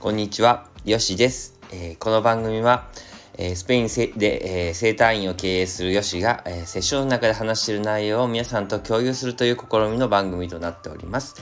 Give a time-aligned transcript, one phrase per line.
[0.00, 1.60] こんにちは、よしです。
[1.70, 2.88] えー、この番組は、
[3.36, 11.34] えー、スペインで、えー、生態院を経営するよしが、えセッションの中で話している内容を皆さんと共有するという試みの番組となっております。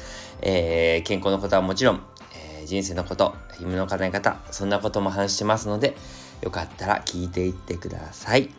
[0.42, 2.02] え健康のことはもちろん、
[2.34, 5.96] え人生のこと、夢の叶え方、そんなことも話してますので、
[6.42, 8.50] よかったら聞いていってください。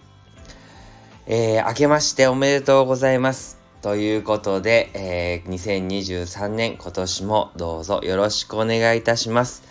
[1.27, 3.59] え明けましておめでとうございます。
[3.81, 9.67] ということで、えー、2023年今年もどうぞよろしくお願いいたします。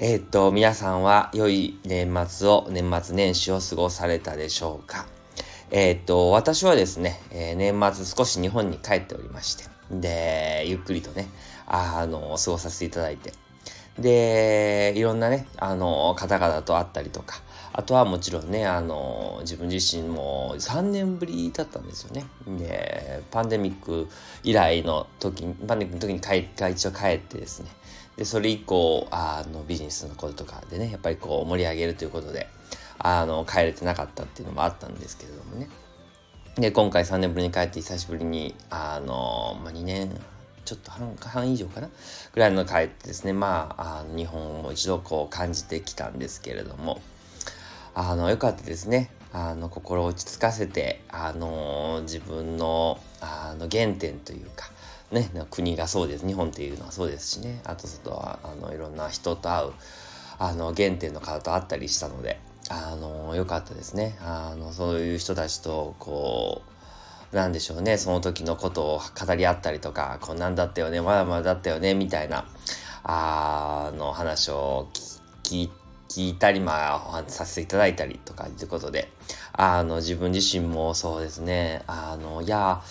[0.00, 5.06] えー、っと、皆さんは良い年末を、年末年始を過ごされたでしょうか？
[5.72, 11.26] えー、っと、私はですね、え年末少し日本に帰っておりまして、で、ゆっくりとね、
[11.66, 13.32] あの、過ごさせていただいて、
[13.98, 22.24] で、いろんなね、あの、方々と会ったりとか、あとはもちろんね、あの、自分自身も3年ぶりだったんですよね。
[22.46, 24.06] で、パンデミック
[24.44, 27.70] 以来の時に、パンデミックの時に帰一応帰ってですね。
[28.18, 32.48] で、それ以降、あの、ビジネスのこととかでね、やっぱりこう盛り上げるということで、
[32.98, 35.68] あの、帰れてなかったっていうのもあったんですけれどもね。
[36.56, 40.20] で、今回3年ぶりに帰って久しぶりに、あの、まあ、2年、
[40.64, 41.88] ちょっと半半以上かな？
[42.34, 47.00] ぐらいの帰ってですね、まあ、あの日本を一度こう感じてきたんですけれども、
[47.94, 49.10] あの、よかったですね。
[49.32, 54.70] あの、心を落ち着かせて、あの、自分の、あの、原点というか、
[55.10, 56.26] ね、国がそうです。
[56.26, 57.62] 日本っていうのはそうですしね。
[57.64, 59.72] あと、外は、あの、いろんな人と会う、
[60.38, 64.18] あの、原点の方と会ったりしたので、あの、よかったですね。
[64.20, 66.62] あの、そういう人たちと、こ
[67.32, 72.46] う、なんでしょうね、その時のことを語り合ったりとか、こんなんだったよね、まだまだだったよね、みたいな、
[73.04, 74.88] あの、話を
[75.42, 79.10] 聞いて、聞いたり、まあ、させていただいたりとかということで、
[79.52, 82.82] あの、自分自身もそうですね、あの、いや、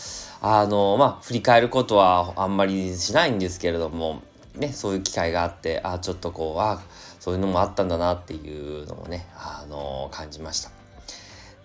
[0.41, 4.21] あの、まあ、振り返ることはあんまりしないんですけれども、
[4.55, 6.81] ね、そういう機会があって、あ、ちょっとこう、あ、
[7.19, 10.71] そういうのもあったんだなっていうのもね、あの、感じました。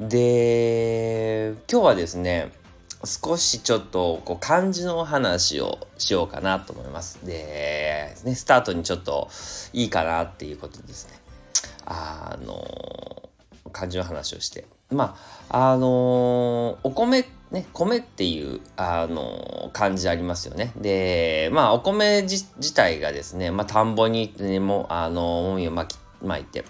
[0.01, 2.51] で、今日はですね、
[3.05, 7.19] 少しちょっとこう漢字の話をしようかなと思います。
[7.25, 9.29] で、ね、スタートにちょっと
[9.73, 11.22] いいかなっていうことですね。
[11.87, 13.31] あの
[13.73, 14.67] 感じの話をして。
[14.91, 15.17] ま
[15.49, 20.73] ああのお米ね米っていうあの感じありますよね。
[20.77, 26.65] でまあお米自体がですね、まあ、田んぼに、ね、もあのもみをまき巻いて。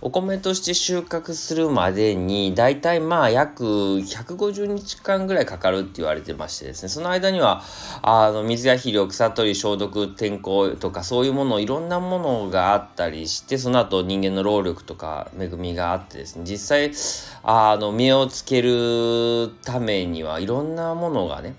[0.00, 6.88] お米として収穫するまでに大体まあ約150日間ぐらいかかるって言われてましてですね。
[6.88, 7.62] その間には
[8.02, 16.44] あの水や肥料草取り消毒天候とかそういうものいろんなものがあったりしてその後人間の労力とか恵みがあってですね。
[16.44, 16.92] 実際
[17.42, 21.56] あの実をつけるためにはいろんなものがね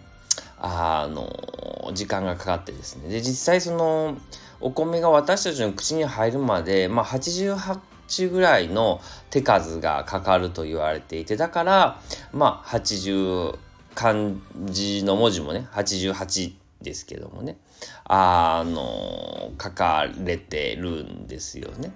[0.59, 4.17] あの時間がかかってですねで実際その
[4.61, 8.99] お米が私たちの口に入るまで、まあ、88ぐらいの
[9.29, 12.01] 手数がかかると言われていてだから
[12.33, 13.57] まあ80
[13.95, 14.31] 漢
[14.65, 17.57] 字の文字もね88ですけどもね
[18.05, 21.91] あの書かれてるんですよね。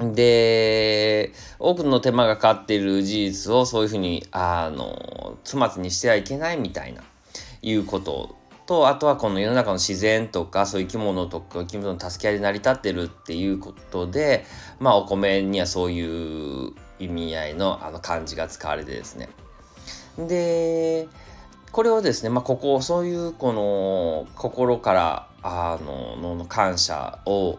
[0.00, 7.02] で多くの手間がかかっている事実をそういうふうにあの粗末にしてはいけないみたいな
[7.64, 8.36] いうこと
[8.66, 14.44] とあとはこの世の中の自然とかそういう生き物とか生き物の助け合いで成り立ってるっていうことで
[14.78, 19.28] まあお米にはそういう意味合いのあの漢字が使われてですね。
[20.18, 21.08] で
[21.72, 27.58] これをですねまあここそういうこの心からあのの感謝を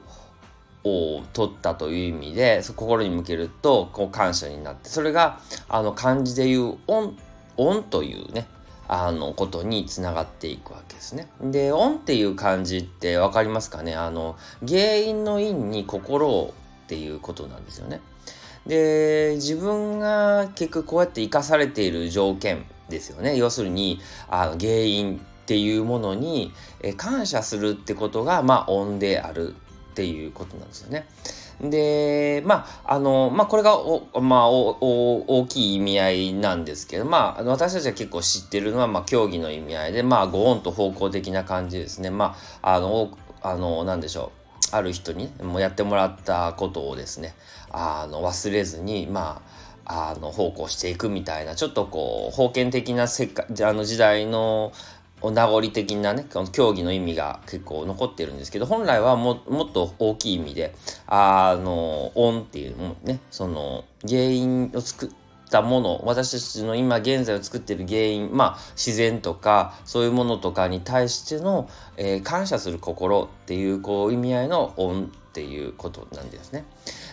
[0.83, 7.17] を取ったという意味で心に向けるとこう感謝になってそれがあの漢字でいう「恩」
[7.57, 8.47] 恩というね
[8.87, 11.27] あのことにつながっていくわけですね。
[11.41, 13.95] で「恩」っていう漢字って分かりますかね？
[13.95, 14.35] あの
[14.67, 16.53] 原因の因に心を
[16.85, 18.01] っていうことなんですよね。
[18.67, 29.53] で自分が結局こうやって生かされている条件ですよね要するにあの原因っていうものにえ感謝するってことがまあ恩である
[29.91, 31.07] っていうことなんですよね。
[31.61, 42.09] で、まあ、あの、まあ、これがお、まあ、お、お、大きい意味合いなんですけど、まあ、私たちは結構知ってるのは、まあ、競技の意味合いで、まあ、ご恩と方向的な感じですね。
[42.09, 44.45] まあ、あの、あの、なんでしょう。
[44.71, 47.35] ある人にもうやってもらったことをですね、
[47.71, 49.41] あの、忘れずに、ま
[49.85, 54.71] あ、あの、奉公していくみたいな、ちょっとこう、封建的な世界、あの時代の、
[55.21, 60.75] 名残的なね、この競技の意味が結構残ってるんですけど、本来はももっと大きい意味で、
[61.07, 65.11] あの、恩っていうもね、その原因をつく、
[65.45, 76.65] ったもの私たちの今現在を作ってる原因まあ自然とかそういうものとかに対しての、えー、感謝する心っていうこう意味合いの恩っていうことなんですね。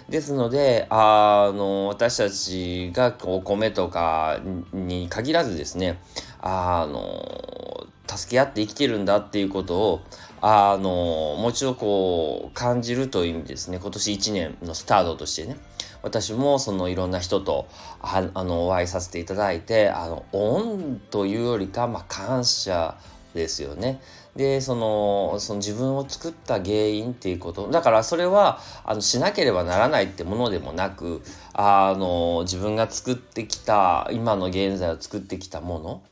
[0.08, 4.40] ですのであの私たちがお米とか
[4.72, 6.00] に限らずですね
[6.40, 10.00] あの助け合って生きてるんだっていうことを
[10.40, 13.78] あのもう一度こう感じるという意味ですね。
[13.80, 15.56] 今年1年のスタートとしてね。
[16.02, 17.68] 私もそのいろんな人と
[18.00, 22.96] あのお会いさせていただいてあの恩というよりか、まあ、感謝
[23.34, 24.00] ですよね。
[24.36, 27.70] でそのその自分を作った原因っていうこと。
[27.70, 31.22] だからそれはあのしなければならないってものでもなく
[31.52, 36.02] あの自分が作ってきた今の現在を作ってきたもの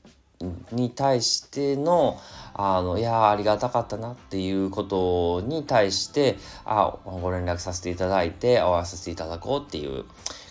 [0.72, 2.18] に対しての
[2.54, 10.04] あのいやありがたかったなっていうことに対してあご連絡させていただいてお会いさせていただこうっていう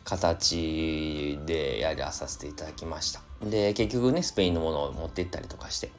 [0.04, 3.22] 形でやらさせていただきました。
[3.44, 5.92] で結局ねスペインのものを持って行ったりとかして。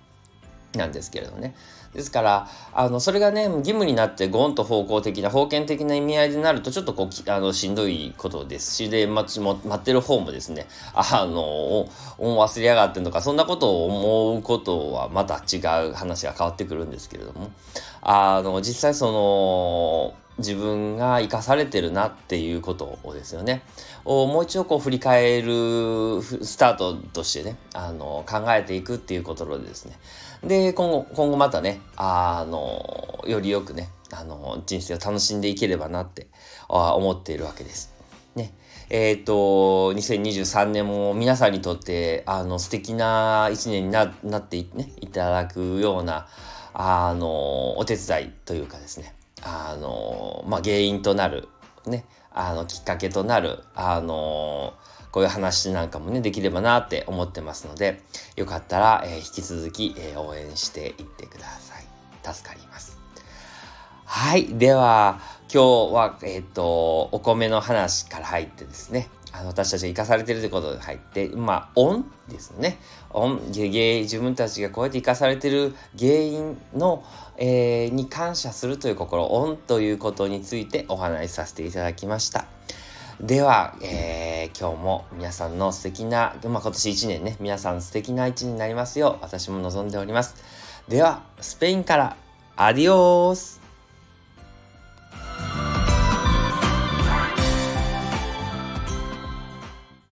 [0.75, 1.55] なんですけれどね。
[1.93, 11.88] ですから、あの、それがね、義務になってゴンと方向的な、封建的な意味合いになると、ちょっとこう、あの、しんどいことですし、で、待ちも、待ってる方もですね、あ の、
[12.19, 15.58] 忘れやがってんのか、そんなことを思うことはまた違
[15.88, 17.50] う話が変わってくるんですけれども、
[18.02, 23.63] あの、実際その、自分が生かされてるなっていうことをですよね。
[24.05, 29.99] をもう一度こう振り返るスタートとしてね、あの、考えていくっていうことでですね。
[30.43, 36.29] で、今後、今後またね、あの、よりよくね、あの、人生を楽しんでいければなって
[36.69, 37.93] 思っているわけです。
[38.35, 38.53] ね。
[38.89, 46.27] えっ、ー、と、2023年も皆さんにとって、あの、素敵な一年にななってね、いただくような、
[46.73, 51.49] あの、お手伝いというかですね、あの、まあ、原因となる、
[51.87, 54.75] ね、あの、きっかけとなる、あの、
[55.11, 58.01] こういう話なんかもね、できればなって思ってますので、
[58.37, 62.35] よかったら、えー、引き続き、えー、応援していってください。
[62.35, 62.99] 助かります。
[64.05, 64.47] はい。
[64.47, 65.21] では、
[65.53, 72.79] 今日は、えっ、ー、と、お米の話から入ってですね、あの私たちが生かされてるということで入って、まあ、恩ですね。
[73.11, 77.05] 恩、自分たちがこうやって生かされてる原因の、
[77.37, 82.47] えー、に感謝するという心、恩ということについてお話しさせていただきました。
[83.21, 90.35] では、えー、今日も皆さんの素敵な、まあ、今年1年ね、皆さん素敵な1年になりますよう、私も望んでおります。
[90.88, 92.17] では、スペインから、
[92.56, 93.60] アディオース